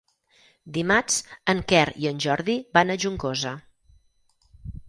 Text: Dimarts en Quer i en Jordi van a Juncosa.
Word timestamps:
Dimarts 0.77 1.17
en 1.53 1.61
Quer 1.71 1.83
i 2.05 2.09
en 2.13 2.23
Jordi 2.27 2.57
van 2.79 2.95
a 2.95 2.99
Juncosa. 3.05 3.53